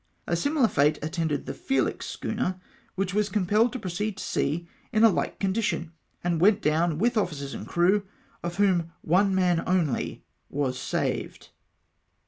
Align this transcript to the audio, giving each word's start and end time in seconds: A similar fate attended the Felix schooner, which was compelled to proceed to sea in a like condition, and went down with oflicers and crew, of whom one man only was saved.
A 0.25 0.35
similar 0.35 0.67
fate 0.67 0.97
attended 1.03 1.45
the 1.45 1.53
Felix 1.53 2.07
schooner, 2.07 2.59
which 2.95 3.13
was 3.13 3.29
compelled 3.29 3.71
to 3.73 3.77
proceed 3.79 4.17
to 4.17 4.23
sea 4.23 4.67
in 4.91 5.03
a 5.03 5.09
like 5.09 5.37
condition, 5.39 5.91
and 6.23 6.41
went 6.41 6.59
down 6.59 6.97
with 6.97 7.13
oflicers 7.13 7.53
and 7.53 7.67
crew, 7.67 8.07
of 8.41 8.55
whom 8.57 8.91
one 9.03 9.35
man 9.35 9.61
only 9.67 10.25
was 10.49 10.79
saved. 10.79 11.49